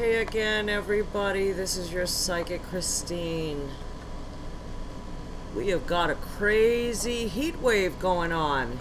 Hey 0.00 0.22
again, 0.22 0.70
everybody. 0.70 1.52
This 1.52 1.76
is 1.76 1.92
your 1.92 2.06
psychic 2.06 2.62
Christine. 2.62 3.68
We 5.54 5.68
have 5.68 5.86
got 5.86 6.08
a 6.08 6.14
crazy 6.14 7.28
heat 7.28 7.60
wave 7.60 7.98
going 7.98 8.32
on. 8.32 8.78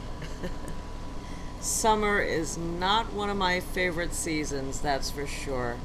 Summer 1.60 2.22
is 2.22 2.58
not 2.58 3.12
one 3.12 3.30
of 3.30 3.36
my 3.36 3.60
favorite 3.60 4.14
seasons, 4.14 4.80
that's 4.80 5.12
for 5.12 5.28
sure. 5.28 5.76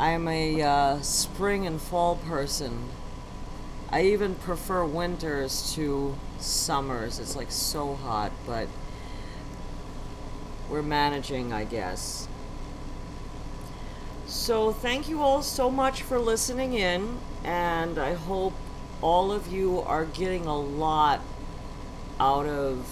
I'm 0.00 0.26
a 0.26 0.60
uh, 0.60 1.00
spring 1.00 1.64
and 1.64 1.80
fall 1.80 2.16
person. 2.16 2.88
I 3.90 4.02
even 4.02 4.34
prefer 4.34 4.84
winters 4.84 5.74
to 5.76 6.16
summers. 6.40 7.20
It's 7.20 7.36
like 7.36 7.52
so 7.52 7.94
hot, 7.94 8.32
but 8.44 8.66
we're 10.68 10.82
managing, 10.82 11.52
I 11.52 11.62
guess. 11.62 12.26
So, 14.46 14.70
thank 14.70 15.08
you 15.08 15.22
all 15.22 15.42
so 15.42 15.72
much 15.72 16.02
for 16.02 16.20
listening 16.20 16.74
in, 16.74 17.18
and 17.42 17.98
I 17.98 18.14
hope 18.14 18.52
all 19.02 19.32
of 19.32 19.48
you 19.48 19.80
are 19.80 20.04
getting 20.04 20.46
a 20.46 20.56
lot 20.56 21.20
out 22.20 22.46
of 22.46 22.86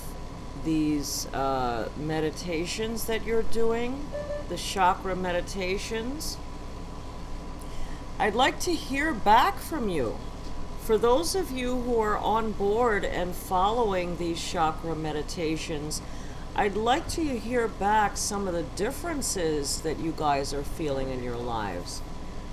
these 0.65 1.27
uh, 1.33 1.91
meditations 1.97 3.05
that 3.05 3.25
you're 3.25 3.45
doing, 3.45 4.05
the 4.49 4.57
chakra 4.57 5.15
meditations. 5.15 6.39
I'd 8.19 8.35
like 8.35 8.59
to 8.63 8.75
hear 8.75 9.15
back 9.15 9.61
from 9.61 9.89
you. 9.89 10.19
For 10.81 10.99
those 10.99 11.37
of 11.37 11.53
you 11.53 11.83
who 11.83 12.01
are 12.01 12.19
on 12.19 12.51
board 12.51 13.05
and 13.05 13.33
following 13.33 14.17
these 14.17 14.43
chakra 14.45 14.97
meditations, 14.97 16.03
I'd 16.57 16.77
like 16.77 17.09
to 17.09 17.37
hear 17.37 17.67
back 17.67 18.17
some 18.17 18.47
of 18.47 18.55
the 18.55 18.63
differences 18.63 19.81
that 19.81 19.99
you 19.99 20.15
guys 20.17 20.55
are 20.55 20.63
feeling 20.63 21.11
in 21.11 21.21
your 21.21 21.37
lives. 21.37 21.99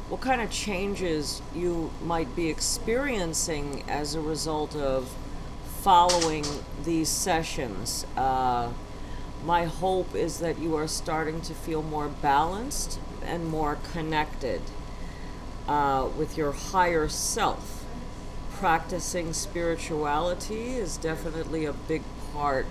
What 0.10 0.22
kind 0.22 0.42
of 0.42 0.50
changes 0.50 1.40
you 1.54 1.92
might 2.04 2.36
be 2.36 2.50
experiencing 2.50 3.84
as 3.88 4.16
a 4.16 4.20
result 4.20 4.76
of 4.76 5.16
following 5.82 6.44
these 6.84 7.10
sessions. 7.10 8.08
Uh, 8.18 8.72
my 9.46 9.66
hope 9.66 10.16
is 10.16 10.40
that 10.40 10.58
you 10.58 10.76
are 10.76 10.88
starting 10.88 11.40
to 11.42 11.54
feel 11.54 11.84
more 11.84 12.08
balanced 12.08 12.98
and 13.24 13.48
more 13.48 13.78
connected 13.94 14.62
uh, 15.68 16.10
with 16.18 16.38
your 16.38 16.54
higher 16.54 17.08
self. 17.08 17.86
Practicing 18.54 19.32
spirituality 19.32 20.74
is 20.74 20.98
definitely 20.98 21.66
a 21.66 21.74
big 21.74 22.02
part 22.34 22.66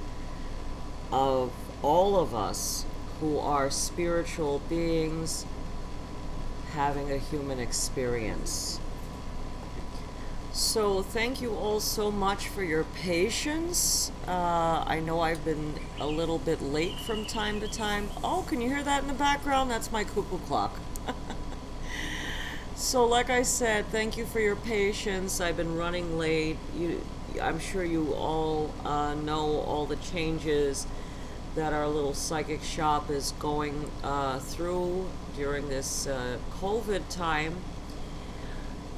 of 1.12 1.52
all 1.82 2.16
of 2.16 2.34
us 2.34 2.84
who 3.20 3.38
are 3.38 3.70
spiritual 3.70 4.60
beings 4.68 5.44
having 6.72 7.10
a 7.10 7.18
human 7.18 7.58
experience. 7.58 8.80
So, 10.52 11.02
thank 11.02 11.40
you 11.40 11.54
all 11.54 11.80
so 11.80 12.10
much 12.10 12.48
for 12.48 12.64
your 12.64 12.84
patience. 12.84 14.10
Uh, 14.26 14.84
I 14.86 15.00
know 15.00 15.20
I've 15.20 15.44
been 15.44 15.74
a 16.00 16.06
little 16.06 16.38
bit 16.38 16.60
late 16.60 16.98
from 17.06 17.24
time 17.24 17.60
to 17.60 17.68
time. 17.68 18.08
Oh, 18.24 18.44
can 18.48 18.60
you 18.60 18.68
hear 18.68 18.82
that 18.82 19.02
in 19.02 19.08
the 19.08 19.14
background? 19.14 19.70
That's 19.70 19.92
my 19.92 20.02
cuckoo 20.02 20.38
clock. 20.38 20.80
so, 22.74 23.06
like 23.06 23.30
I 23.30 23.42
said, 23.42 23.86
thank 23.86 24.16
you 24.16 24.26
for 24.26 24.40
your 24.40 24.56
patience. 24.56 25.40
I've 25.40 25.56
been 25.56 25.76
running 25.76 26.18
late. 26.18 26.56
You, 26.76 27.00
I'm 27.40 27.60
sure 27.60 27.84
you 27.84 28.12
all 28.14 28.74
uh, 28.84 29.14
know 29.14 29.60
all 29.60 29.86
the 29.86 29.96
changes 29.96 30.86
that 31.54 31.72
our 31.72 31.88
little 31.88 32.14
psychic 32.14 32.62
shop 32.62 33.10
is 33.10 33.32
going 33.38 33.90
uh, 34.04 34.38
through 34.38 35.08
during 35.36 35.68
this 35.68 36.06
uh, 36.06 36.38
COVID 36.60 37.02
time. 37.10 37.56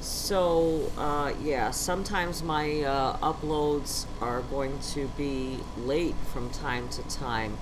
So, 0.01 0.91
uh, 0.97 1.33
yeah, 1.41 1.71
sometimes 1.71 2.43
my 2.43 2.81
uh, 2.81 3.17
uploads 3.17 4.05
are 4.21 4.41
going 4.41 4.77
to 4.93 5.07
be 5.17 5.59
late 5.77 6.15
from 6.31 6.49
time 6.49 6.89
to 6.89 7.01
time. 7.03 7.57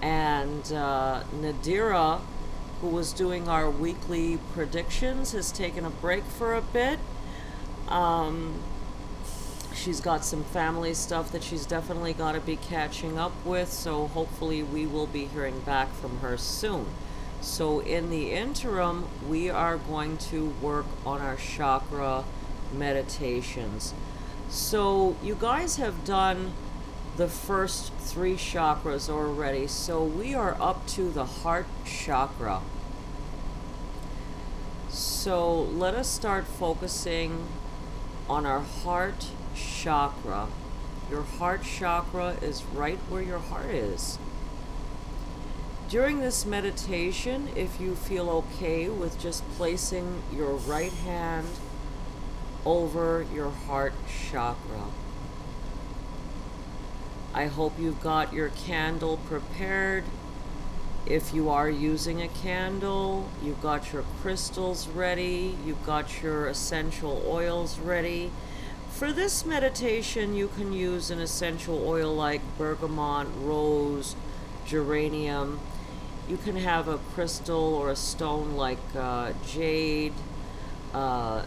And 0.00 0.72
uh, 0.72 1.22
Nadira, 1.34 2.20
who 2.80 2.88
was 2.88 3.12
doing 3.12 3.48
our 3.48 3.70
weekly 3.70 4.38
predictions, 4.54 5.32
has 5.32 5.52
taken 5.52 5.84
a 5.84 5.90
break 5.90 6.24
for 6.24 6.54
a 6.54 6.62
bit. 6.62 6.98
Um, 7.88 8.62
she's 9.76 10.00
got 10.00 10.24
some 10.24 10.42
family 10.44 10.94
stuff 10.94 11.30
that 11.32 11.42
she's 11.42 11.66
definitely 11.66 12.12
got 12.12 12.32
to 12.32 12.40
be 12.40 12.56
catching 12.56 13.18
up 13.18 13.32
with, 13.44 13.70
so 13.70 14.06
hopefully 14.08 14.62
we 14.62 14.86
will 14.86 15.06
be 15.06 15.26
hearing 15.26 15.60
back 15.60 15.92
from 15.94 16.18
her 16.18 16.36
soon. 16.36 16.86
So, 17.40 17.80
in 17.80 18.10
the 18.10 18.32
interim, 18.32 19.08
we 19.28 19.50
are 19.50 19.76
going 19.76 20.16
to 20.30 20.48
work 20.62 20.86
on 21.04 21.20
our 21.20 21.36
chakra 21.36 22.24
meditations. 22.72 23.92
So, 24.48 25.16
you 25.22 25.36
guys 25.38 25.76
have 25.76 26.04
done 26.04 26.52
the 27.16 27.28
first 27.28 27.92
three 27.94 28.34
chakras 28.34 29.08
already, 29.08 29.66
so 29.66 30.02
we 30.02 30.34
are 30.34 30.56
up 30.60 30.86
to 30.88 31.10
the 31.10 31.24
heart 31.24 31.66
chakra. 31.84 32.62
So, 34.88 35.60
let 35.62 35.94
us 35.94 36.08
start 36.08 36.46
focusing 36.46 37.46
on 38.28 38.46
our 38.46 38.60
heart 38.60 39.26
chakra. 39.86 40.48
Your 41.08 41.22
heart 41.22 41.62
chakra 41.62 42.36
is 42.42 42.64
right 42.74 42.98
where 43.08 43.22
your 43.22 43.38
heart 43.38 43.70
is. 43.70 44.18
During 45.88 46.18
this 46.18 46.44
meditation, 46.44 47.48
if 47.54 47.80
you 47.80 47.94
feel 47.94 48.28
okay 48.28 48.88
with 48.88 49.16
just 49.20 49.48
placing 49.50 50.24
your 50.34 50.54
right 50.54 50.90
hand 50.90 51.46
over 52.64 53.24
your 53.32 53.50
heart 53.50 53.92
chakra, 54.28 54.86
I 57.32 57.46
hope 57.46 57.78
you've 57.78 58.02
got 58.02 58.32
your 58.32 58.48
candle 58.48 59.18
prepared. 59.28 60.02
If 61.06 61.32
you 61.32 61.48
are 61.48 61.70
using 61.70 62.20
a 62.20 62.26
candle, 62.26 63.30
you've 63.40 63.62
got 63.62 63.92
your 63.92 64.02
crystals 64.20 64.88
ready, 64.88 65.56
you've 65.64 65.86
got 65.86 66.24
your 66.24 66.48
essential 66.48 67.22
oils 67.24 67.78
ready 67.78 68.32
for 68.96 69.12
this 69.12 69.44
meditation, 69.44 70.34
you 70.34 70.48
can 70.48 70.72
use 70.72 71.10
an 71.10 71.20
essential 71.20 71.86
oil 71.86 72.14
like 72.14 72.40
bergamot, 72.56 73.26
rose, 73.42 74.16
geranium. 74.64 75.60
You 76.26 76.38
can 76.38 76.56
have 76.56 76.88
a 76.88 76.96
crystal 77.12 77.74
or 77.74 77.90
a 77.90 77.96
stone 77.96 78.56
like 78.56 78.78
uh, 78.96 79.34
jade, 79.46 80.14
uh, 80.94 81.42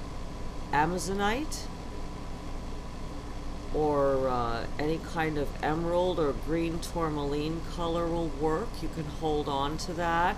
amazonite, 0.72 1.62
or 3.74 4.28
uh, 4.28 4.68
any 4.78 5.00
kind 5.00 5.40
of 5.40 5.50
emerald 5.64 6.20
or 6.20 6.34
green 6.46 6.78
tourmaline 6.78 7.62
color 7.76 8.06
will 8.06 8.28
work. 8.40 8.70
You 8.80 8.90
can 8.90 9.06
hold 9.06 9.50
on 9.50 9.78
to 9.80 9.94
that. 9.94 10.36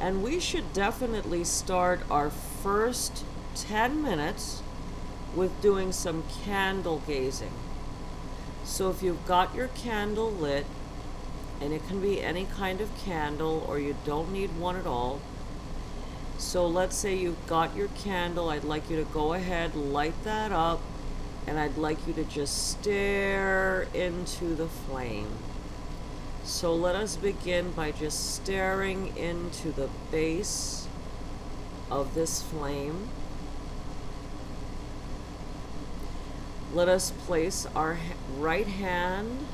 And 0.00 0.22
we 0.22 0.40
should 0.40 0.72
definitely 0.72 1.44
start 1.44 2.00
our 2.10 2.30
first 2.30 3.26
10 3.56 4.02
minutes 4.02 4.62
with 5.36 5.60
doing 5.60 5.92
some 5.92 6.24
candle 6.44 7.02
gazing. 7.06 7.52
So 8.64 8.90
if 8.90 9.02
you've 9.02 9.24
got 9.26 9.54
your 9.54 9.68
candle 9.68 10.32
lit, 10.32 10.66
and 11.60 11.72
it 11.72 11.86
can 11.86 12.00
be 12.00 12.20
any 12.20 12.44
kind 12.44 12.80
of 12.80 12.96
candle 12.98 13.64
or 13.68 13.78
you 13.78 13.96
don't 14.04 14.32
need 14.32 14.50
one 14.58 14.76
at 14.76 14.86
all. 14.86 15.20
So 16.38 16.66
let's 16.66 16.96
say 16.96 17.16
you've 17.16 17.46
got 17.46 17.74
your 17.74 17.88
candle, 17.88 18.50
I'd 18.50 18.64
like 18.64 18.90
you 18.90 18.96
to 18.96 19.10
go 19.10 19.32
ahead, 19.32 19.74
light 19.74 20.22
that 20.24 20.52
up, 20.52 20.80
and 21.46 21.58
I'd 21.58 21.78
like 21.78 22.06
you 22.06 22.12
to 22.14 22.24
just 22.24 22.68
stare 22.68 23.86
into 23.94 24.54
the 24.54 24.68
flame. 24.68 25.30
So 26.44 26.74
let 26.74 26.94
us 26.94 27.16
begin 27.16 27.72
by 27.72 27.90
just 27.90 28.34
staring 28.34 29.16
into 29.16 29.72
the 29.72 29.88
base 30.10 30.86
of 31.90 32.14
this 32.14 32.42
flame. 32.42 33.08
Let 36.76 36.90
us 36.90 37.10
place 37.10 37.66
our 37.74 37.96
right 38.36 38.66
hand 38.66 39.46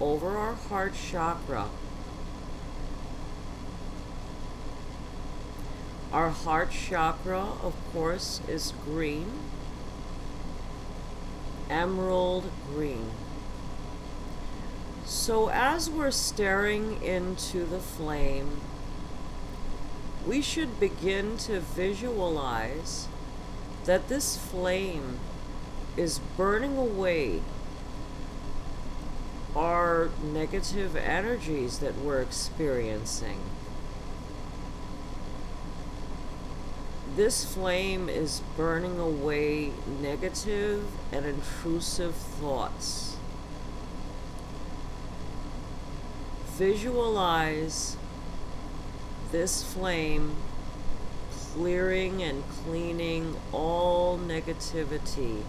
over 0.00 0.38
our 0.38 0.54
heart 0.54 0.94
chakra. 0.94 1.66
Our 6.10 6.30
heart 6.30 6.70
chakra, 6.70 7.48
of 7.62 7.74
course, 7.92 8.40
is 8.48 8.72
green, 8.86 9.30
emerald 11.68 12.50
green. 12.74 13.10
So, 15.04 15.50
as 15.50 15.90
we're 15.90 16.10
staring 16.10 17.02
into 17.02 17.66
the 17.66 17.78
flame, 17.78 18.62
we 20.26 20.40
should 20.40 20.80
begin 20.80 21.36
to 21.44 21.60
visualize 21.60 23.06
that 23.84 24.08
this 24.08 24.38
flame 24.38 25.18
is 25.98 26.20
burning 26.36 26.78
away 26.78 27.42
our 29.56 30.10
negative 30.22 30.94
energies 30.96 31.80
that 31.80 31.96
we're 31.98 32.22
experiencing. 32.22 33.40
this 37.18 37.44
flame 37.44 38.08
is 38.08 38.42
burning 38.56 38.96
away 39.00 39.72
negative 40.00 40.86
and 41.10 41.26
intrusive 41.26 42.14
thoughts. 42.14 43.16
Visualize 46.50 47.96
this 49.32 49.64
flame 49.64 50.36
clearing 51.32 52.22
and 52.22 52.44
cleaning 52.64 53.34
all 53.50 54.16
negativity. 54.16 55.42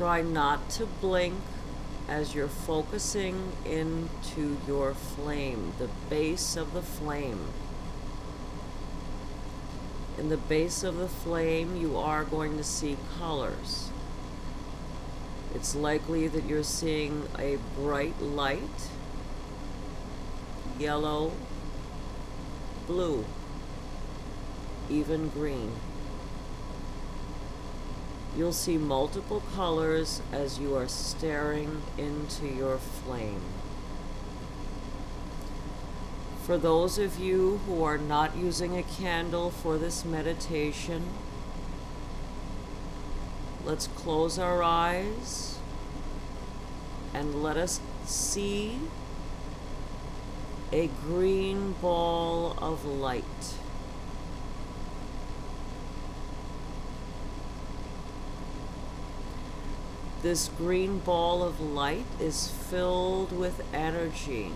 Try 0.00 0.22
not 0.22 0.70
to 0.70 0.86
blink 0.86 1.34
as 2.08 2.34
you're 2.34 2.48
focusing 2.48 3.52
into 3.66 4.56
your 4.66 4.94
flame, 4.94 5.74
the 5.78 5.90
base 6.08 6.56
of 6.56 6.72
the 6.72 6.80
flame. 6.80 7.48
In 10.16 10.30
the 10.30 10.38
base 10.38 10.84
of 10.84 10.96
the 10.96 11.06
flame, 11.06 11.76
you 11.76 11.98
are 11.98 12.24
going 12.24 12.56
to 12.56 12.64
see 12.64 12.96
colors. 13.18 13.90
It's 15.54 15.74
likely 15.74 16.28
that 16.28 16.46
you're 16.46 16.62
seeing 16.62 17.28
a 17.38 17.58
bright 17.76 18.22
light, 18.22 18.88
yellow, 20.78 21.32
blue, 22.86 23.26
even 24.88 25.28
green. 25.28 25.72
You'll 28.36 28.52
see 28.52 28.78
multiple 28.78 29.42
colors 29.54 30.22
as 30.32 30.58
you 30.58 30.76
are 30.76 30.88
staring 30.88 31.82
into 31.98 32.46
your 32.46 32.78
flame. 32.78 33.42
For 36.44 36.56
those 36.56 36.98
of 36.98 37.18
you 37.18 37.60
who 37.66 37.82
are 37.84 37.98
not 37.98 38.36
using 38.36 38.76
a 38.76 38.82
candle 38.82 39.50
for 39.50 39.78
this 39.78 40.04
meditation, 40.04 41.04
let's 43.64 43.88
close 43.88 44.38
our 44.38 44.62
eyes 44.62 45.58
and 47.12 47.42
let 47.42 47.56
us 47.56 47.80
see 48.04 48.78
a 50.72 50.86
green 51.04 51.72
ball 51.80 52.56
of 52.58 52.84
light. 52.84 53.54
This 60.22 60.50
green 60.58 60.98
ball 60.98 61.42
of 61.42 61.60
light 61.60 62.04
is 62.20 62.50
filled 62.50 63.32
with 63.32 63.62
energy. 63.72 64.52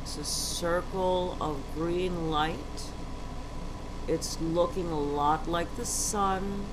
It's 0.00 0.16
a 0.16 0.24
circle 0.24 1.36
of 1.40 1.62
green 1.76 2.28
light. 2.28 2.90
It's 4.08 4.40
looking 4.40 4.90
a 4.90 4.98
lot 4.98 5.48
like 5.48 5.76
the 5.76 5.86
sun, 5.86 6.64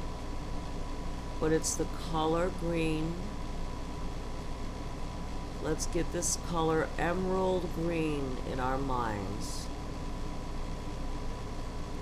but 1.39 1.51
it's 1.51 1.75
the 1.75 1.85
color 2.11 2.51
green. 2.59 3.13
Let's 5.61 5.85
get 5.85 6.11
this 6.11 6.39
color 6.49 6.87
emerald 6.97 7.69
green 7.75 8.37
in 8.51 8.59
our 8.59 8.79
minds. 8.79 9.67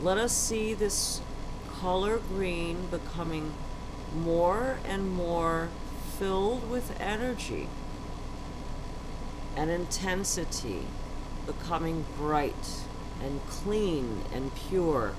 Let 0.01 0.17
us 0.17 0.31
see 0.31 0.73
this 0.73 1.19
color 1.81 2.19
green 2.19 2.85
becoming 2.85 3.51
more 4.15 4.79
and 4.85 5.09
more 5.09 5.69
filled 6.17 6.69
with 6.69 6.99
energy 6.99 7.67
and 9.55 9.69
intensity, 9.69 10.85
becoming 11.45 12.05
bright 12.17 12.81
and 13.23 13.41
clean 13.47 14.23
and 14.33 14.51
pure. 14.55 15.13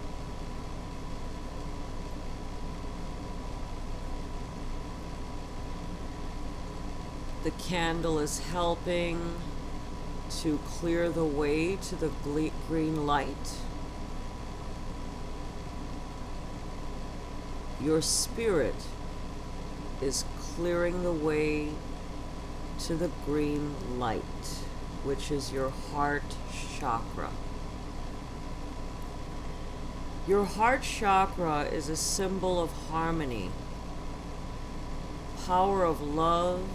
The 7.45 7.51
candle 7.53 8.19
is 8.19 8.41
helping 8.41 9.37
to 10.43 10.59
clear 10.67 11.09
the 11.09 11.25
way 11.25 11.77
to 11.77 11.97
the 11.97 12.11
green 12.67 13.07
light. 13.07 13.57
Your 17.81 18.03
spirit 18.03 18.75
is 20.03 20.25
clearing 20.41 21.05
the 21.05 21.13
way 21.13 21.69
to 22.81 22.95
the 22.97 23.11
green 23.25 23.75
light, 23.99 24.23
which 25.05 25.31
is 25.31 25.53
your 25.53 25.71
heart 25.71 26.25
chakra. 26.79 27.31
Your 30.27 30.45
heart 30.45 30.83
chakra 30.83 31.63
is 31.63 31.89
a 31.89 31.97
symbol 31.97 32.61
of 32.61 32.71
harmony, 32.91 33.51
power 35.47 35.85
of 35.85 36.01
love, 36.01 36.69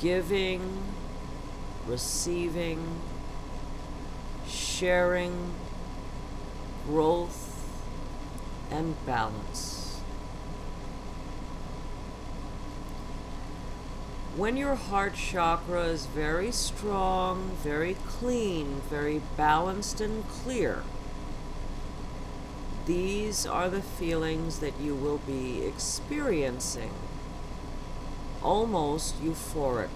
giving, 0.00 0.82
receiving, 1.86 3.00
sharing, 4.46 5.52
growth, 6.86 7.49
and 8.70 8.94
balance. 9.04 10.00
When 14.36 14.56
your 14.56 14.76
heart 14.76 15.14
chakra 15.14 15.84
is 15.86 16.06
very 16.06 16.52
strong, 16.52 17.56
very 17.62 17.96
clean, 18.06 18.80
very 18.88 19.20
balanced 19.36 20.00
and 20.00 20.26
clear, 20.28 20.84
these 22.86 23.44
are 23.44 23.68
the 23.68 23.82
feelings 23.82 24.60
that 24.60 24.80
you 24.80 24.94
will 24.94 25.18
be 25.18 25.62
experiencing. 25.62 26.92
Almost 28.42 29.22
euphoric. 29.22 29.90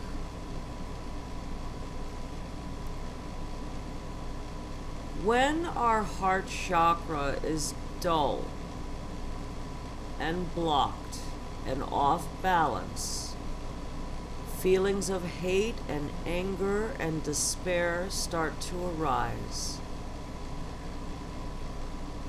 When 5.22 5.64
our 5.64 6.02
heart 6.02 6.48
chakra 6.48 7.36
is 7.42 7.72
dull, 8.00 8.44
and 10.18 10.54
blocked 10.54 11.18
and 11.66 11.82
off 11.82 12.26
balance. 12.42 13.34
Feelings 14.58 15.10
of 15.10 15.24
hate 15.24 15.76
and 15.88 16.10
anger 16.24 16.92
and 16.98 17.22
despair 17.22 18.06
start 18.08 18.60
to 18.62 18.86
arise. 18.86 19.78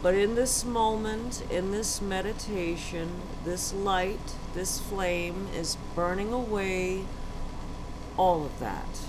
But 0.02 0.14
in 0.14 0.36
this 0.36 0.64
moment, 0.64 1.44
in 1.50 1.72
this 1.72 2.02
meditation, 2.02 3.22
this 3.44 3.74
light, 3.74 4.36
this 4.54 4.80
flame 4.80 5.48
is 5.56 5.78
burning 5.96 6.32
away 6.32 7.06
all 8.18 8.46
of 8.46 8.60
that. 8.60 9.00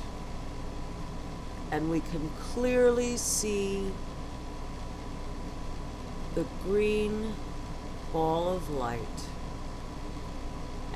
And 1.71 1.90
we 1.90 2.00
can 2.00 2.30
clearly 2.54 3.16
see 3.16 3.90
the 6.35 6.47
green 6.64 7.35
ball 8.16 8.49
of 8.49 8.70
light. 8.70 9.28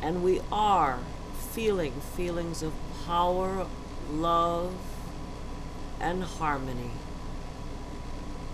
And 0.01 0.25
we 0.25 0.41
are 0.51 1.01
feeling 1.51 1.93
feelings 2.17 2.63
of 2.63 2.73
power, 3.05 3.67
love, 4.11 4.73
and 6.01 6.25
harmony. 6.25 6.93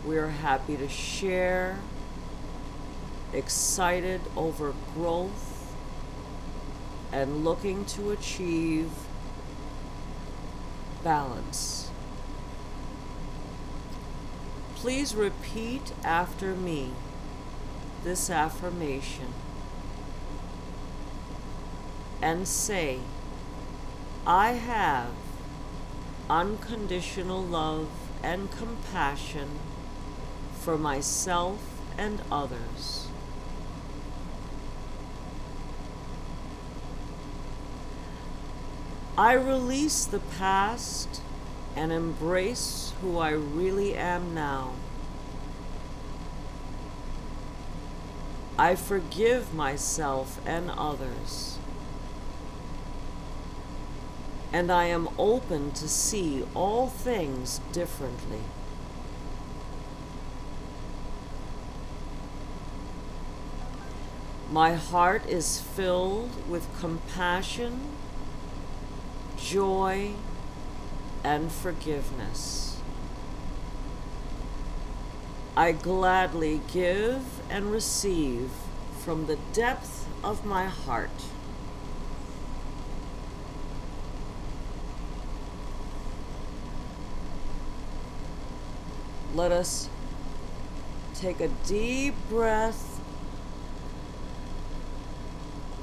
We 0.04 0.18
are 0.18 0.30
happy 0.30 0.76
to 0.78 0.88
share, 0.88 1.78
excited 3.32 4.20
over 4.36 4.74
growth, 4.94 5.72
and 7.12 7.44
looking 7.44 7.84
to 7.84 8.10
achieve 8.10 8.90
balance. 11.04 11.88
Please 14.74 15.14
repeat 15.14 15.92
after 16.02 16.56
me 16.56 16.90
this 18.06 18.30
affirmation 18.30 19.34
and 22.22 22.46
say, 22.46 23.00
I 24.24 24.52
have 24.52 25.10
unconditional 26.30 27.42
love 27.42 27.88
and 28.22 28.48
compassion 28.52 29.48
for 30.60 30.78
myself 30.78 31.58
and 31.98 32.22
others. 32.30 33.08
I 39.18 39.32
release 39.32 40.04
the 40.04 40.20
past 40.20 41.22
and 41.74 41.90
embrace 41.90 42.92
who 43.00 43.18
I 43.18 43.30
really 43.30 43.96
am 43.96 44.32
now. 44.32 44.74
I 48.58 48.74
forgive 48.74 49.52
myself 49.52 50.40
and 50.46 50.70
others. 50.70 51.58
And 54.52 54.70
I 54.70 54.84
am 54.86 55.08
open 55.18 55.72
to 55.72 55.88
see 55.88 56.44
all 56.54 56.88
things 56.88 57.60
differently. 57.72 58.40
My 64.50 64.74
heart 64.74 65.28
is 65.28 65.60
filled 65.60 66.48
with 66.48 66.66
compassion, 66.80 67.80
joy, 69.36 70.12
and 71.22 71.52
forgiveness. 71.52 72.75
I 75.56 75.72
gladly 75.72 76.60
give 76.70 77.22
and 77.48 77.72
receive 77.72 78.50
from 79.02 79.26
the 79.26 79.38
depth 79.54 80.06
of 80.22 80.44
my 80.44 80.66
heart. 80.66 81.10
Let 89.34 89.50
us 89.50 89.88
take 91.14 91.40
a 91.40 91.48
deep 91.66 92.14
breath. 92.28 93.00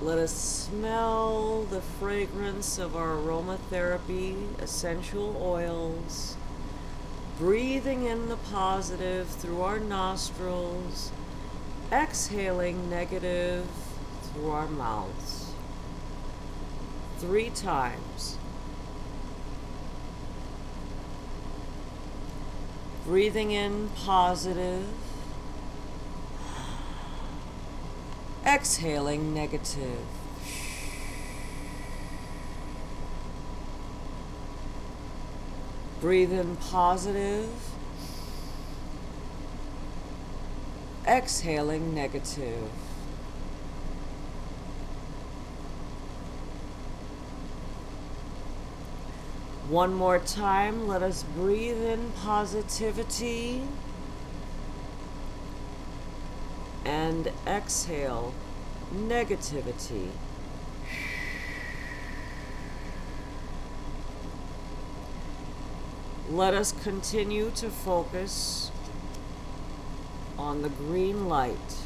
Let 0.01 0.19
us 0.19 0.33
smell 0.33 1.63
the 1.63 1.81
fragrance 1.81 2.77
of 2.77 2.95
our 2.95 3.15
aromatherapy 3.15 4.59
essential 4.59 5.35
oils, 5.41 6.35
breathing 7.37 8.05
in 8.05 8.29
the 8.29 8.37
positive 8.37 9.27
through 9.27 9.61
our 9.61 9.79
nostrils, 9.79 11.11
exhaling 11.91 12.89
negative 12.89 13.65
through 14.21 14.51
our 14.51 14.67
mouths. 14.67 15.51
Three 17.17 17.49
times. 17.49 18.37
Breathing 23.05 23.51
in 23.51 23.89
positive. 23.95 24.87
Exhaling 28.45 29.33
negative. 29.33 30.05
Breathe 36.03 36.33
in 36.33 36.57
positive. 36.57 37.49
Exhaling 41.07 41.95
negative. 41.95 42.67
One 49.69 49.93
more 49.93 50.19
time, 50.19 50.89
let 50.89 51.01
us 51.01 51.23
breathe 51.37 51.81
in 51.81 52.11
positivity 52.21 53.61
and 56.83 57.31
exhale 57.47 58.33
negativity. 58.93 60.09
Let 66.33 66.55
us 66.55 66.71
continue 66.71 67.51
to 67.57 67.69
focus 67.69 68.71
on 70.35 70.63
the 70.63 70.69
green 70.69 71.29
light. 71.29 71.77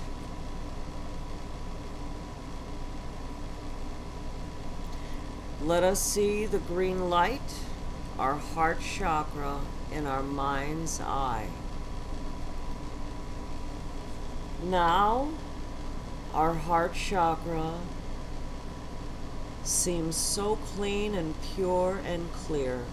Let 5.62 5.84
us 5.84 6.02
see 6.02 6.46
the 6.46 6.60
green 6.60 7.10
light, 7.10 7.56
our 8.18 8.36
heart 8.36 8.80
chakra, 8.80 9.60
in 9.92 10.06
our 10.06 10.24
mind's 10.24 11.02
eye. 11.02 11.50
Now, 14.64 15.28
our 16.34 16.54
heart 16.54 16.94
chakra 16.94 17.74
seems 19.66 20.16
so 20.16 20.56
clean 20.56 21.16
and 21.16 21.36
pure 21.54 22.00
and 22.06 22.32
clear. 22.32 22.86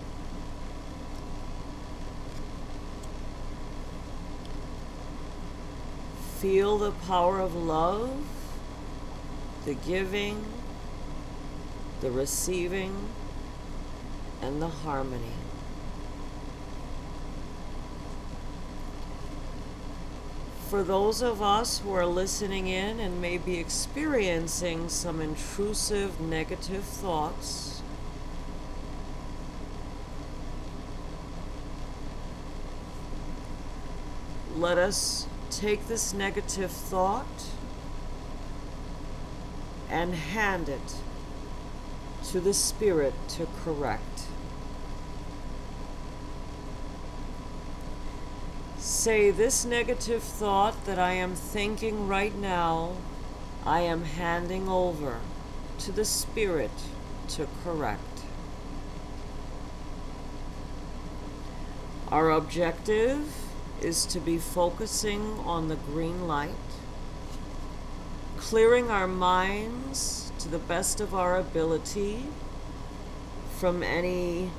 Feel 6.44 6.76
the 6.76 6.90
power 6.90 7.40
of 7.40 7.54
love, 7.54 8.22
the 9.64 9.72
giving, 9.72 10.44
the 12.02 12.10
receiving, 12.10 13.08
and 14.42 14.60
the 14.60 14.68
harmony. 14.68 15.32
For 20.68 20.82
those 20.82 21.22
of 21.22 21.40
us 21.40 21.78
who 21.78 21.94
are 21.94 22.04
listening 22.04 22.66
in 22.66 23.00
and 23.00 23.22
may 23.22 23.38
be 23.38 23.56
experiencing 23.56 24.90
some 24.90 25.22
intrusive 25.22 26.20
negative 26.20 26.84
thoughts, 26.84 27.80
let 34.54 34.76
us 34.76 35.26
take 35.64 35.88
this 35.88 36.12
negative 36.12 36.70
thought 36.70 37.46
and 39.88 40.14
hand 40.14 40.68
it 40.68 40.96
to 42.22 42.38
the 42.38 42.52
Spirit 42.52 43.14
to 43.26 43.46
correct. 43.64 44.26
Say, 48.76 49.30
this 49.30 49.64
negative 49.64 50.22
thought 50.22 50.84
that 50.84 50.98
I 50.98 51.12
am 51.12 51.34
thinking 51.34 52.08
right 52.08 52.36
now, 52.36 52.98
I 53.64 53.80
am 53.80 54.04
handing 54.04 54.68
over 54.68 55.20
to 55.78 55.92
the 55.92 56.04
Spirit 56.04 56.72
to 57.28 57.48
correct. 57.62 58.20
Our 62.08 62.32
objective 62.32 63.43
is 63.82 64.06
to 64.06 64.20
be 64.20 64.38
focusing 64.38 65.38
on 65.40 65.68
the 65.68 65.76
green 65.76 66.26
light, 66.26 66.54
clearing 68.36 68.90
our 68.90 69.06
minds 69.06 70.32
to 70.38 70.48
the 70.48 70.58
best 70.58 71.00
of 71.00 71.14
our 71.14 71.38
ability 71.38 72.24
from 73.58 73.82
any 73.82 74.50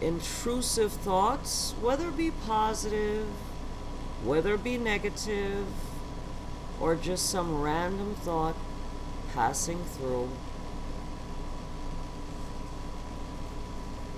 intrusive 0.00 0.92
thoughts, 0.92 1.74
whether 1.80 2.10
be 2.10 2.30
positive, 2.30 3.26
whether 4.24 4.56
be 4.56 4.76
negative, 4.76 5.66
or 6.80 6.94
just 6.96 7.28
some 7.28 7.60
random 7.60 8.14
thought 8.16 8.56
passing 9.34 9.84
through. 9.84 10.28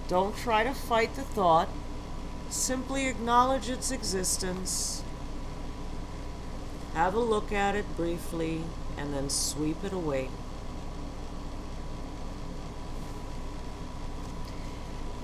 Don't 0.08 0.36
try 0.36 0.62
to 0.64 0.74
fight 0.74 1.14
the 1.14 1.22
thought. 1.22 1.68
Simply 2.52 3.06
acknowledge 3.06 3.70
its 3.70 3.90
existence. 3.90 5.02
Have 6.92 7.14
a 7.14 7.18
look 7.18 7.50
at 7.50 7.74
it 7.74 7.96
briefly 7.96 8.64
and 8.98 9.14
then 9.14 9.30
sweep 9.30 9.82
it 9.82 9.92
away. 9.92 10.28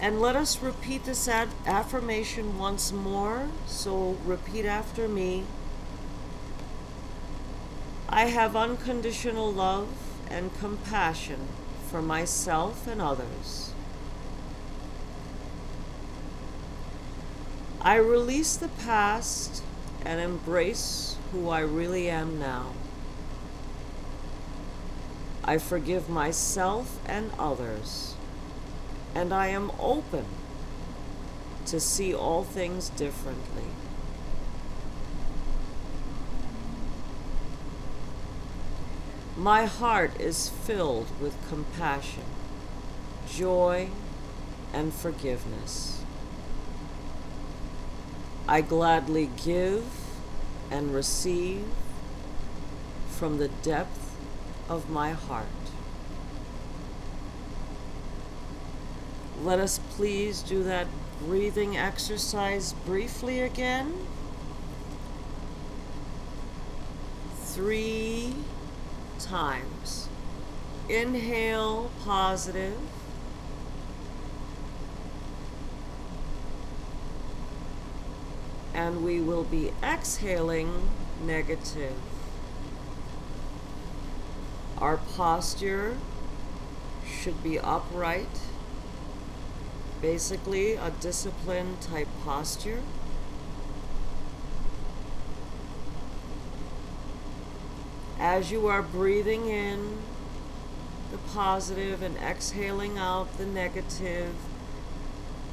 And 0.01 0.23
let 0.23 0.37
us 0.37 0.63
repeat 0.63 1.05
this 1.05 1.29
ad- 1.29 1.51
affirmation 1.67 2.59
once 2.59 2.93
more. 2.93 3.51
So 3.67 4.17
repeat 4.25 4.65
after 4.65 5.07
me. 5.07 5.45
I 8.09 8.25
have 8.25 8.57
unconditional 8.57 9.53
love 9.53 9.89
and 10.31 10.59
compassion 10.59 11.49
for 11.91 12.01
myself 12.01 12.87
and 12.87 13.03
others. 13.03 13.68
I 17.81 17.97
release 17.97 18.57
the 18.57 18.69
past 18.69 19.63
and 20.05 20.21
embrace 20.21 21.17
who 21.33 21.49
I 21.49 21.61
really 21.61 22.11
am 22.11 22.41
now. 22.41 22.73
I 25.45 25.59
forgive 25.59 26.09
myself 26.09 26.99
and 27.07 27.31
others, 27.39 28.15
and 29.15 29.33
I 29.33 29.47
am 29.49 29.71
open 29.79 30.27
to 31.67 31.79
see 31.79 32.15
all 32.15 32.45
things 32.45 32.91
differently. 32.91 33.65
My 39.37 39.67
heart 39.67 40.21
is 40.21 40.49
filled 40.49 41.07
with 41.21 41.37
compassion, 41.49 42.25
joy, 43.31 43.89
and 44.73 44.93
forgiveness. 44.93 46.03
I 48.49 48.63
gladly 48.63 49.29
give 49.45 49.85
and 50.71 50.95
receive 50.95 51.65
from 53.11 53.37
the 53.37 53.49
depth 53.49 54.17
of 54.71 54.89
my 54.89 55.13
heart. 55.13 55.47
Let 59.43 59.61
us 59.61 59.79
please 59.91 60.43
do 60.43 60.63
that 60.65 60.87
breathing 61.21 61.77
exercise 61.77 62.73
briefly 62.73 63.41
again. 63.41 63.93
Three, 67.37 68.35
times. 69.19 70.09
Inhale 70.89 71.91
positive. 72.03 72.79
And 78.79 79.03
we 79.03 79.21
will 79.21 79.43
be 79.43 79.73
exhaling 79.83 80.89
negative. 81.27 81.97
Our 84.79 84.99
posture 84.99 85.97
should 87.05 87.43
be 87.43 87.59
upright, 87.59 88.41
basically 90.01 90.75
a 90.75 90.93
disciplined 91.01 91.81
type 91.81 92.07
posture. 92.23 92.81
As 98.21 98.53
you 98.53 98.69
are 98.69 98.83
breathing 98.83 99.47
in 99.49 99.99
the 101.11 101.19
positive 101.35 102.01
and 102.01 102.17
exhaling 102.19 102.97
out 102.97 103.39
the 103.39 103.47
negative, 103.47 104.37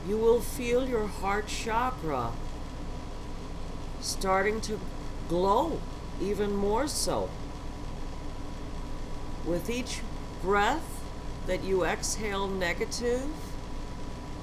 you 0.07 0.15
will 0.15 0.41
feel 0.41 0.87
your 0.87 1.07
heart 1.07 1.47
chakra 1.47 2.31
starting 4.05 4.61
to 4.61 4.79
glow 5.27 5.81
even 6.21 6.55
more 6.55 6.87
so. 6.87 7.29
With 9.45 9.69
each 9.69 10.01
breath 10.41 11.03
that 11.47 11.63
you 11.63 11.83
exhale 11.83 12.47
negative, 12.47 13.27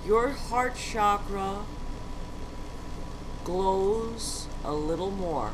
your 0.07 0.31
heart 0.31 0.77
chakra 0.77 1.61
glows 3.45 4.47
a 4.65 4.73
little 4.73 5.11
more. 5.11 5.53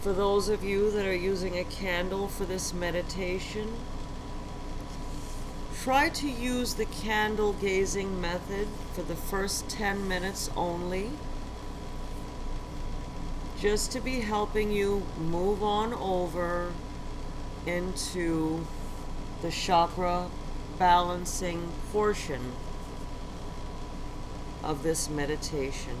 For 0.00 0.12
those 0.12 0.48
of 0.48 0.62
you 0.62 0.92
that 0.92 1.04
are 1.04 1.14
using 1.14 1.58
a 1.58 1.64
candle 1.64 2.28
for 2.28 2.44
this 2.44 2.72
meditation, 2.72 3.74
try 5.82 6.08
to 6.10 6.28
use 6.28 6.74
the 6.74 6.84
candle 6.84 7.52
gazing 7.54 8.20
method 8.20 8.68
for 8.92 9.02
the 9.02 9.16
first 9.16 9.68
10 9.68 10.06
minutes 10.06 10.50
only, 10.56 11.10
just 13.58 13.90
to 13.90 14.00
be 14.00 14.20
helping 14.20 14.70
you 14.70 15.02
move 15.18 15.64
on 15.64 15.92
over 15.94 16.72
into 17.66 18.64
the 19.42 19.50
chakra 19.50 20.28
balancing 20.78 21.72
portion 21.90 22.52
of 24.62 24.84
this 24.84 25.10
meditation. 25.10 25.96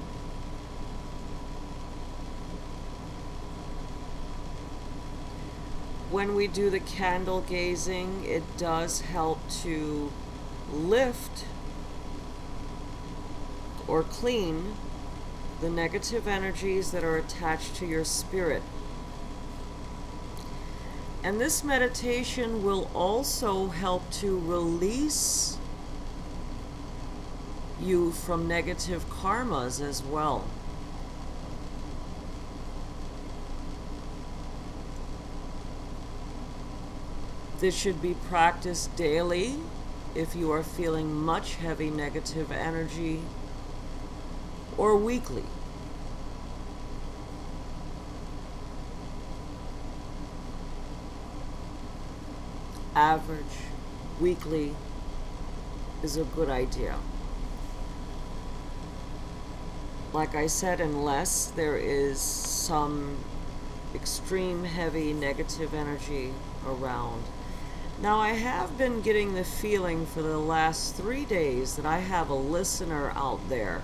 When 6.10 6.34
we 6.34 6.46
do 6.46 6.70
the 6.70 6.80
candle 6.80 7.42
gazing, 7.42 8.24
it 8.24 8.42
does 8.56 9.02
help 9.02 9.38
to 9.62 10.10
lift 10.72 11.44
or 13.86 14.02
clean 14.02 14.74
the 15.60 15.68
negative 15.68 16.26
energies 16.26 16.92
that 16.92 17.04
are 17.04 17.16
attached 17.16 17.74
to 17.76 17.86
your 17.86 18.04
spirit. 18.04 18.62
And 21.22 21.40
this 21.40 21.64
meditation 21.64 22.64
will 22.64 22.90
also 22.94 23.68
help 23.68 24.10
to 24.12 24.38
release 24.38 25.58
you 27.80 28.12
from 28.12 28.46
negative 28.48 29.08
karmas 29.10 29.80
as 29.80 30.02
well. 30.02 30.44
This 37.58 37.76
should 37.76 38.00
be 38.00 38.14
practiced 38.28 38.94
daily 38.94 39.56
if 40.14 40.36
you 40.36 40.52
are 40.52 40.62
feeling 40.62 41.12
much 41.12 41.56
heavy 41.56 41.90
negative 41.90 42.52
energy 42.52 43.22
or 44.76 44.96
weekly. 44.96 45.44
Average, 52.94 53.42
weekly 54.20 54.76
is 56.04 56.16
a 56.16 56.24
good 56.24 56.48
idea. 56.48 56.96
Like 60.12 60.36
I 60.36 60.46
said, 60.46 60.80
unless 60.80 61.46
there 61.46 61.76
is 61.76 62.20
some 62.20 63.16
extreme 63.94 64.62
heavy 64.62 65.12
negative 65.12 65.74
energy 65.74 66.32
around. 66.64 67.24
Now, 68.00 68.20
I 68.20 68.30
have 68.30 68.78
been 68.78 69.00
getting 69.00 69.34
the 69.34 69.42
feeling 69.42 70.06
for 70.06 70.22
the 70.22 70.38
last 70.38 70.94
three 70.94 71.24
days 71.24 71.74
that 71.76 71.84
I 71.84 71.98
have 71.98 72.30
a 72.30 72.34
listener 72.34 73.10
out 73.16 73.48
there 73.48 73.82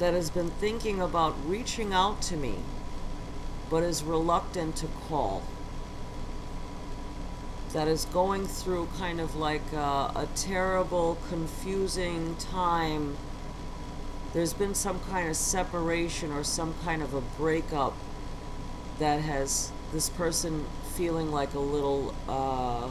that 0.00 0.12
has 0.12 0.28
been 0.28 0.50
thinking 0.50 1.00
about 1.00 1.34
reaching 1.46 1.92
out 1.92 2.20
to 2.22 2.36
me 2.36 2.56
but 3.70 3.82
is 3.82 4.02
reluctant 4.02 4.76
to 4.76 4.86
call. 5.08 5.42
That 7.72 7.88
is 7.88 8.04
going 8.06 8.46
through 8.46 8.88
kind 8.98 9.20
of 9.20 9.36
like 9.36 9.72
a, 9.72 10.12
a 10.14 10.28
terrible, 10.34 11.18
confusing 11.28 12.36
time. 12.36 13.16
There's 14.32 14.52
been 14.52 14.74
some 14.74 15.00
kind 15.10 15.28
of 15.28 15.36
separation 15.36 16.32
or 16.32 16.44
some 16.44 16.74
kind 16.84 17.02
of 17.02 17.12
a 17.12 17.20
breakup 17.20 17.94
that 18.98 19.20
has 19.20 19.72
this 19.92 20.08
person 20.08 20.64
feeling 20.96 21.30
like 21.30 21.52
a 21.54 21.58
little, 21.58 22.14
uh, 22.26 22.88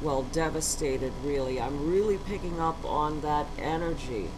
well, 0.00 0.22
devastated, 0.22 1.12
really. 1.22 1.60
I'm 1.60 1.90
really 1.90 2.16
picking 2.16 2.58
up 2.58 2.82
on 2.84 3.20
that 3.20 3.46
energy. 3.58 4.30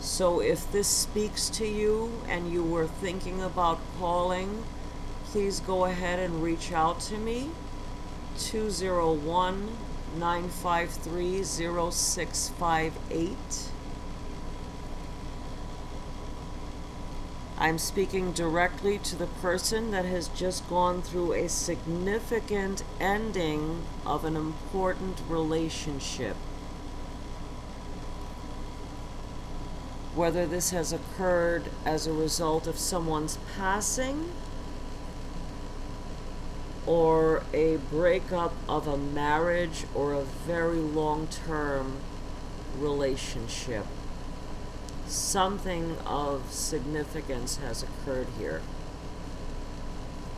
So 0.00 0.40
if 0.40 0.72
this 0.72 0.88
speaks 0.88 1.50
to 1.50 1.66
you 1.66 2.10
and 2.26 2.50
you 2.50 2.64
were 2.64 2.86
thinking 2.86 3.42
about 3.42 3.78
calling, 3.98 4.64
please 5.26 5.60
go 5.60 5.84
ahead 5.84 6.18
and 6.18 6.42
reach 6.42 6.72
out 6.72 7.00
to 7.00 7.18
me. 7.18 7.50
201 8.38 9.68
953 10.16 11.42
0658. 11.44 13.36
I'm 17.60 17.78
speaking 17.78 18.30
directly 18.30 18.98
to 18.98 19.16
the 19.16 19.26
person 19.26 19.90
that 19.90 20.04
has 20.04 20.28
just 20.28 20.68
gone 20.68 21.02
through 21.02 21.32
a 21.32 21.48
significant 21.48 22.84
ending 23.00 23.82
of 24.06 24.24
an 24.24 24.36
important 24.36 25.20
relationship. 25.28 26.36
Whether 30.14 30.46
this 30.46 30.70
has 30.70 30.92
occurred 30.92 31.64
as 31.84 32.06
a 32.06 32.12
result 32.12 32.68
of 32.68 32.78
someone's 32.78 33.38
passing 33.56 34.30
or 36.86 37.42
a 37.52 37.78
breakup 37.90 38.54
of 38.68 38.86
a 38.86 38.96
marriage 38.96 39.84
or 39.96 40.12
a 40.12 40.22
very 40.22 40.78
long 40.78 41.26
term 41.26 41.96
relationship 42.78 43.84
something 45.10 45.96
of 46.06 46.52
significance 46.52 47.56
has 47.56 47.82
occurred 47.82 48.26
here. 48.38 48.60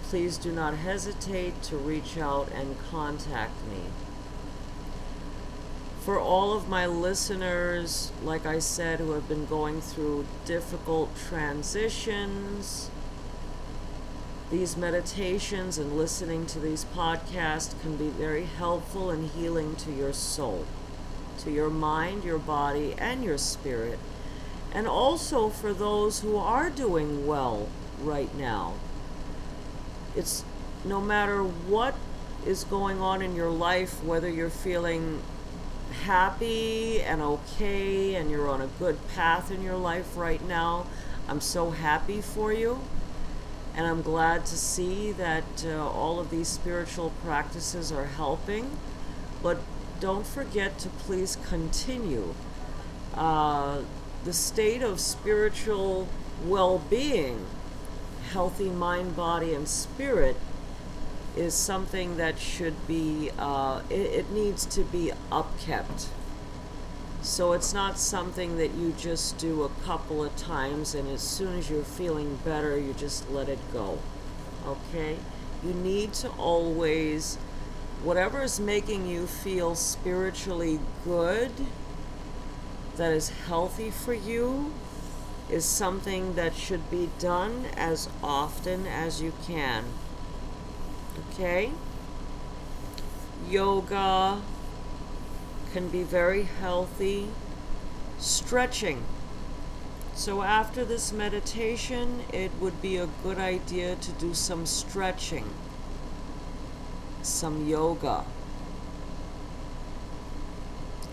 Please 0.05 0.39
do 0.39 0.53
not 0.53 0.75
hesitate 0.75 1.63
to 1.63 1.77
reach 1.77 2.19
out 2.19 2.51
and 2.53 2.77
contact 2.91 3.55
me. 3.69 3.83
For 6.01 6.19
all 6.19 6.53
of 6.53 6.69
my 6.69 6.87
listeners, 6.87 8.11
like 8.25 8.47
I 8.47 8.59
said, 8.59 9.01
who 9.01 9.13
have 9.13 9.29
been 9.29 9.47
going 9.47 9.81
through 9.81 10.27
difficult 10.45 11.11
transitions, 11.17 12.91
these 14.51 14.77
meditations 14.77 15.79
and 15.79 15.97
listening 15.97 16.47
to 16.47 16.59
these 16.59 16.85
podcasts 16.87 17.81
can 17.83 17.97
be 17.97 18.09
very 18.09 18.47
helpful 18.47 19.11
and 19.11 19.31
healing 19.31 19.77
to 19.77 19.93
your 19.93 20.13
soul, 20.13 20.65
to 21.39 21.53
your 21.53 21.71
mind, 21.71 22.25
your 22.25 22.39
body, 22.39 22.95
and 22.99 23.23
your 23.23 23.39
spirit 23.39 23.99
and 24.73 24.87
also 24.87 25.49
for 25.49 25.73
those 25.73 26.21
who 26.21 26.37
are 26.37 26.71
doing 26.71 27.27
well 27.27 27.69
right 28.03 28.35
now. 28.37 28.75
It's 30.17 30.45
no 30.85 31.01
matter 31.01 31.43
what 31.43 31.95
is 32.47 32.65
going 32.65 33.01
on 33.01 33.23
in 33.23 33.35
your 33.35 33.51
life, 33.51 34.03
whether 34.03 34.29
you're 34.29 34.51
feeling 34.51 35.23
happy 36.05 37.01
and 37.03 37.21
okay 37.21 38.15
and 38.15 38.31
you're 38.31 38.49
on 38.49 38.61
a 38.61 38.67
good 38.79 38.97
path 39.09 39.51
in 39.51 39.63
your 39.63 39.77
life 39.77 40.17
right 40.17 40.47
now, 40.47 40.87
I'm 41.29 41.41
so 41.41 41.71
happy 41.71 42.21
for 42.21 42.53
you. 42.53 42.81
And 43.77 43.87
I'm 43.87 44.03
glad 44.03 44.47
to 44.47 44.57
see 44.57 45.13
that 45.13 45.65
uh, 45.65 45.89
all 45.89 46.19
of 46.19 46.31
these 46.31 46.49
spiritual 46.49 47.13
practices 47.25 47.93
are 47.93 48.07
helping. 48.07 48.77
But 49.43 49.59
don't 50.01 50.27
forget 50.27 50.79
to 50.81 50.89
please 50.89 51.37
continue. 51.49 52.35
Uh, 53.15 53.83
the 54.25 54.33
state 54.33 54.83
of 54.83 55.01
spiritual 55.01 56.09
well 56.45 56.79
being, 56.79 57.47
healthy 58.33 58.71
mind, 58.71 59.17
body, 59.17 59.55
and 59.55 59.69
spirit, 59.69 60.37
is 61.37 61.55
something 61.55 62.17
that 62.17 62.39
should 62.39 62.87
be, 62.87 63.31
uh, 63.39 63.83
it, 63.89 63.95
it 63.95 64.31
needs 64.31 64.67
to 64.67 64.83
be 64.83 65.13
upkept. 65.31 66.09
So 67.23 67.53
it's 67.53 67.75
not 67.75 67.99
something 67.99 68.57
that 68.57 68.75
you 68.75 68.95
just 68.99 69.37
do 69.39 69.63
a 69.63 69.69
couple 69.85 70.25
of 70.25 70.35
times 70.37 70.95
and 70.95 71.09
as 71.09 71.21
soon 71.21 71.59
as 71.59 71.69
you're 71.69 71.85
feeling 71.85 72.39
better, 72.45 72.79
you 72.79 72.95
just 72.95 73.31
let 73.31 73.49
it 73.49 73.59
go. 73.73 73.99
Okay? 74.67 75.17
You 75.63 75.75
need 75.75 76.15
to 76.15 76.29
always, 76.31 77.37
whatever 78.03 78.43
is 78.43 78.59
making 78.59 79.07
you 79.07 79.27
feel 79.27 79.75
spiritually 79.75 80.81
good, 81.05 81.53
that 82.97 83.13
is 83.13 83.31
healthy 83.31 83.91
for 83.91 84.15
you, 84.15 84.73
is 85.49 85.65
something 85.65 86.35
that 86.35 86.55
should 86.55 86.91
be 86.91 87.11
done 87.19 87.67
as 87.77 88.09
often 88.23 88.87
as 88.87 89.21
you 89.21 89.33
can. 89.47 89.85
Okay? 91.33 91.73
Yoga 93.49 94.43
can 95.73 95.89
be 95.89 96.03
very 96.03 96.45
healthy. 96.45 97.29
Stretching. 98.19 99.03
So, 100.15 100.43
after 100.43 100.85
this 100.85 101.13
meditation, 101.13 102.25
it 102.33 102.51
would 102.61 102.83
be 102.83 102.97
a 102.99 103.09
good 103.23 103.39
idea 103.39 103.97
to 103.97 104.13
do 104.13 104.35
some 104.35 104.67
stretching, 104.67 105.47
some 107.23 107.67
yoga. 107.67 108.25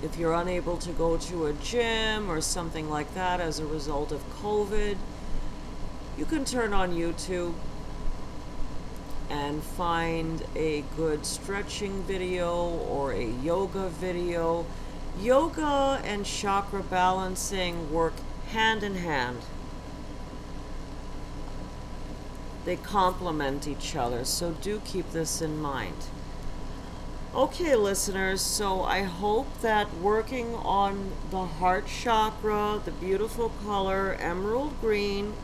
If 0.03 0.17
you're 0.17 0.33
unable 0.33 0.77
to 0.77 0.91
go 0.91 1.17
to 1.17 1.47
a 1.47 1.53
gym 1.53 2.29
or 2.29 2.39
something 2.39 2.87
like 2.87 3.13
that 3.15 3.39
as 3.39 3.57
a 3.57 3.65
result 3.65 4.11
of 4.11 4.21
COVID, 4.41 4.95
you 6.17 6.25
can 6.25 6.45
turn 6.45 6.71
on 6.71 6.93
YouTube 6.93 7.55
and 9.29 9.63
find 9.63 10.43
a 10.55 10.83
good 10.95 11.25
stretching 11.25 12.03
video 12.03 12.55
or 12.55 13.11
a 13.11 13.25
yoga 13.25 13.89
video. 13.89 14.65
Yoga 15.19 15.99
and 16.03 16.25
chakra 16.25 16.83
balancing 16.83 17.91
work 17.91 18.13
hand 18.49 18.83
in 18.83 18.95
hand. 18.95 19.39
They 22.65 22.75
complement 22.75 23.67
each 23.67 23.95
other, 23.95 24.25
so 24.25 24.51
do 24.51 24.79
keep 24.85 25.11
this 25.11 25.41
in 25.41 25.59
mind. 25.59 25.95
Okay, 27.37 27.75
listeners, 27.75 28.41
so 28.41 28.81
I 28.81 29.03
hope 29.03 29.61
that 29.61 29.93
working 29.97 30.55
on 30.55 31.11
the 31.29 31.45
heart 31.45 31.85
chakra, 31.85 32.81
the 32.83 32.89
beautiful 32.89 33.49
color 33.63 34.17
emerald 34.19 34.73
green, 34.81 35.35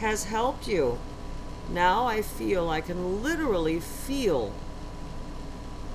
has 0.00 0.24
helped 0.24 0.68
you. 0.68 0.98
Now 1.70 2.04
I 2.04 2.20
feel 2.20 2.68
I 2.68 2.82
can 2.82 3.22
literally 3.22 3.80
feel 3.80 4.52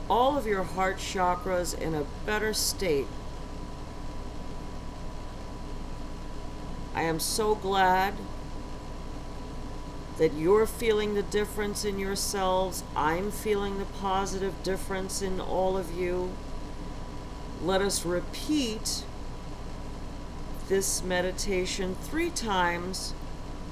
all 0.10 0.36
of 0.36 0.48
your 0.48 0.64
heart 0.64 0.98
chakras 0.98 1.80
in 1.80 1.94
a 1.94 2.08
better 2.26 2.52
state. 2.52 3.06
I 6.96 7.04
am 7.04 7.20
so 7.20 7.54
glad 7.54 8.16
that 10.20 10.34
you're 10.34 10.66
feeling 10.66 11.16
the 11.16 11.24
difference 11.24 11.86
in 11.86 11.98
yourselves. 11.98 12.84
I'm 12.94 13.32
feeling 13.32 13.80
the 13.80 13.86
positive 13.86 14.54
difference 14.64 15.22
in 15.22 15.40
all 15.40 15.78
of 15.78 15.98
you. 15.98 16.32
Let 17.64 17.82
us 17.82 18.06
repeat 18.06 19.06
this 20.68 21.02
meditation 21.02 21.96
three 22.04 22.30
times 22.30 23.14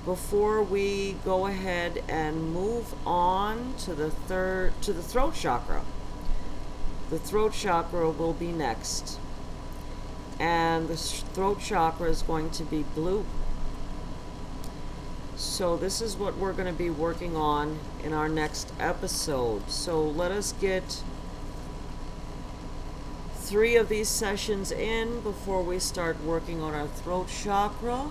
before 0.06 0.64
we 0.64 1.18
go 1.26 1.48
ahead 1.48 2.02
and 2.08 2.54
move 2.54 2.96
on 3.06 3.76
to 3.80 3.94
the 3.94 4.10
third 4.10 4.72
to 4.82 4.94
the 4.94 5.04
throat 5.04 5.36
chakra. 5.36 5.84
The 7.10 7.20
throat 7.20 7.52
chakra 7.52 8.10
will 8.10 8.34
be 8.34 8.54
next. 8.54 9.20
And 10.40 10.88
the 10.88 10.96
throat 10.96 11.60
chakra 11.60 12.10
is 12.10 12.22
going 12.22 12.52
to 12.52 12.64
be 12.64 12.84
blue. 12.96 13.26
So 15.38 15.78
this 15.78 16.02
is 16.02 16.18
what 16.18 16.36
we're 16.38 16.54
going 16.54 16.68
to 16.68 16.78
be 16.78 16.90
working 16.90 17.36
on 17.36 17.78
in 18.04 18.12
our 18.12 18.28
next 18.28 18.74
episode. 18.80 19.70
So 19.70 20.02
let 20.02 20.32
us 20.32 20.52
get 20.54 21.04
three 23.36 23.76
of 23.76 23.88
these 23.88 24.10
sessions 24.10 24.72
in 24.72 25.22
before 25.22 25.62
we 25.62 25.78
start 25.78 26.24
working 26.24 26.60
on 26.60 26.74
our 26.74 26.88
throat 26.88 27.28
chakra 27.30 28.10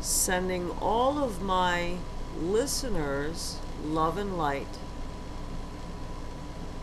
sending 0.00 0.70
all 0.80 1.22
of 1.22 1.42
my 1.42 1.96
listeners 2.40 3.58
love 3.84 4.16
and 4.16 4.38
light. 4.38 4.78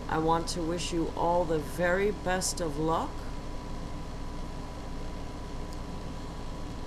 I 0.09 0.17
want 0.17 0.47
to 0.49 0.61
wish 0.61 0.91
you 0.91 1.11
all 1.15 1.43
the 1.45 1.59
very 1.59 2.11
best 2.11 2.61
of 2.61 2.77
luck. 2.77 3.09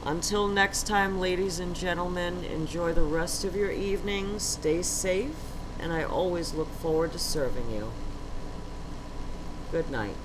Until 0.04 0.48
next 0.48 0.86
time, 0.86 1.20
ladies 1.20 1.58
and 1.58 1.76
gentlemen, 1.76 2.42
enjoy 2.44 2.94
the 2.94 3.02
rest 3.02 3.44
of 3.44 3.54
your 3.54 3.70
evening, 3.70 4.38
stay 4.38 4.80
safe, 4.80 5.36
and 5.78 5.92
I 5.92 6.04
always 6.04 6.54
look 6.54 6.72
forward 6.80 7.12
to 7.12 7.18
serving 7.18 7.70
you. 7.70 7.92
Good 9.70 9.90
night. 9.90 10.16